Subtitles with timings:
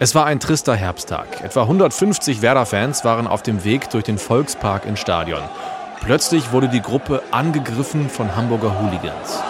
[0.00, 1.44] Es war ein trister Herbsttag.
[1.44, 5.40] Etwa 150 Werder-Fans waren auf dem Weg durch den Volkspark ins Stadion.
[6.00, 9.40] Plötzlich wurde die Gruppe angegriffen von Hamburger Hooligans.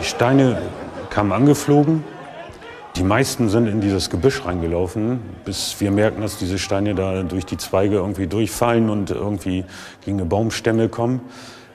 [0.00, 0.60] Die Steine
[1.10, 2.02] kamen angeflogen.
[2.96, 7.46] Die meisten sind in dieses Gebüsch reingelaufen, bis wir merken, dass diese Steine da durch
[7.46, 9.64] die Zweige irgendwie durchfallen und irgendwie
[10.04, 11.20] gegen eine Baumstämme kommen.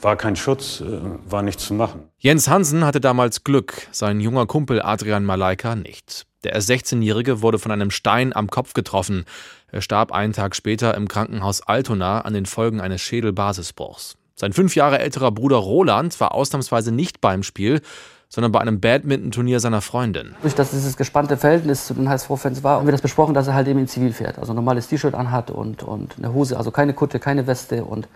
[0.00, 2.04] War kein Schutz, äh, war nichts zu machen.
[2.18, 6.27] Jens Hansen hatte damals Glück, sein junger Kumpel Adrian Malaika nicht.
[6.44, 9.24] Der erst 16-Jährige wurde von einem Stein am Kopf getroffen.
[9.72, 14.16] Er starb einen Tag später im Krankenhaus Altona an den Folgen eines Schädelbasisbruchs.
[14.36, 17.80] Sein fünf Jahre älterer Bruder Roland war ausnahmsweise nicht beim Spiel,
[18.28, 20.36] sondern bei einem Badminton-Turnier seiner Freundin.
[20.42, 23.54] Durch dass dieses gespannte Verhältnis zu den HSV-Fans war, haben wir das besprochen, dass er
[23.54, 24.38] halt eben in Zivil fährt.
[24.38, 28.06] Also ein normales T-Shirt anhat und, und eine Hose, also keine Kutte, keine Weste und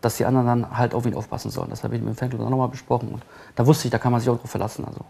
[0.00, 1.70] dass die anderen dann halt auf ihn aufpassen sollen.
[1.70, 3.08] Das habe ich mit dem Fanclub auch nochmal besprochen.
[3.08, 3.22] Und
[3.54, 4.84] da wusste ich, da kann man sich auch drauf verlassen.
[4.84, 5.00] Also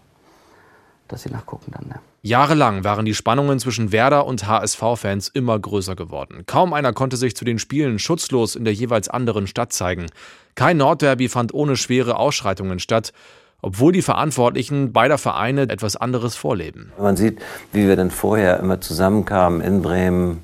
[1.07, 1.87] dass sie nachgucken dann.
[1.87, 1.95] Ne?
[2.21, 6.43] Jahrelang waren die Spannungen zwischen Werder und HSV-Fans immer größer geworden.
[6.47, 10.07] Kaum einer konnte sich zu den Spielen schutzlos in der jeweils anderen Stadt zeigen.
[10.55, 13.13] Kein Nordderby fand ohne schwere Ausschreitungen statt,
[13.61, 16.91] obwohl die Verantwortlichen beider Vereine etwas anderes vorleben.
[16.99, 17.39] Man sieht,
[17.71, 20.41] wie wir dann vorher immer zusammenkamen in Bremen,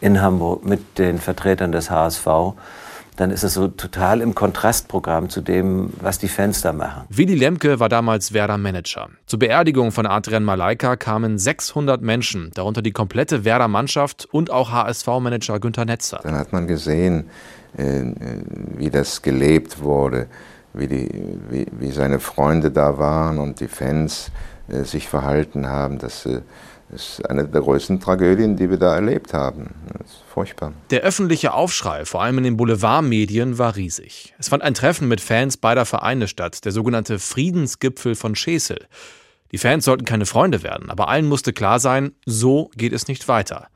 [0.00, 2.26] in Hamburg mit den Vertretern des HSV
[3.16, 7.04] dann ist es so total im Kontrastprogramm zu dem, was die Fans da machen.
[7.08, 9.08] Willy Lemke war damals Werder-Manager.
[9.26, 15.60] Zur Beerdigung von Adrian Malaika kamen 600 Menschen, darunter die komplette Werder-Mannschaft und auch HSV-Manager
[15.60, 16.20] Günter Netzer.
[16.24, 17.26] Dann hat man gesehen,
[17.76, 18.02] äh,
[18.76, 20.26] wie das gelebt wurde,
[20.72, 21.08] wie, die,
[21.50, 24.32] wie, wie seine Freunde da waren und die Fans
[24.66, 25.98] äh, sich verhalten haben.
[25.98, 26.40] Das äh,
[26.92, 29.70] ist eine der größten Tragödien, die wir da erlebt haben.
[30.04, 30.72] Ist furchtbar.
[30.90, 34.34] Der öffentliche Aufschrei, vor allem in den Boulevardmedien, war riesig.
[34.38, 38.86] Es fand ein Treffen mit Fans beider Vereine statt, der sogenannte Friedensgipfel von Schesel.
[39.52, 43.28] Die Fans sollten keine Freunde werden, aber allen musste klar sein, so geht es nicht
[43.28, 43.68] weiter.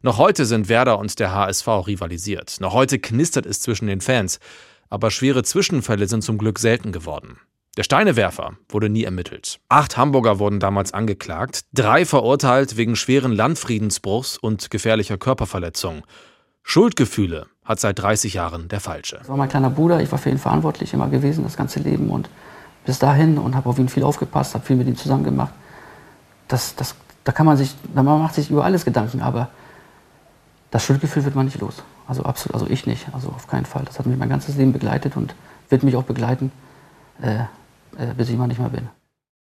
[0.00, 2.56] Noch heute sind Werder und der HSV rivalisiert.
[2.60, 4.38] Noch heute knistert es zwischen den Fans.
[4.90, 7.38] Aber schwere Zwischenfälle sind zum Glück selten geworden.
[7.78, 9.60] Der Steinewerfer wurde nie ermittelt.
[9.68, 16.02] Acht Hamburger wurden damals angeklagt, drei verurteilt wegen schweren Landfriedensbruchs und gefährlicher Körperverletzung.
[16.64, 19.18] Schuldgefühle hat seit 30 Jahren der Falsche.
[19.18, 22.10] Das war mein kleiner Bruder, ich war für ihn verantwortlich immer gewesen, das ganze Leben
[22.10, 22.28] und
[22.84, 25.54] bis dahin und habe auf ihn viel aufgepasst, habe viel mit ihm zusammen gemacht.
[26.48, 29.50] Das, das, da kann man sich, man macht sich über alles Gedanken, aber
[30.72, 31.84] das Schuldgefühl wird man nicht los.
[32.08, 33.84] Also absolut, also ich nicht, also auf keinen Fall.
[33.84, 35.36] Das hat mich mein ganzes Leben begleitet und
[35.68, 36.50] wird mich auch begleiten.
[37.22, 37.44] Äh,
[38.16, 38.88] bis ich mal nicht mehr bin.